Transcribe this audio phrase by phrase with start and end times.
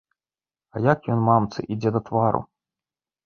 [0.73, 2.41] А як ён мамцы ідзе да твару!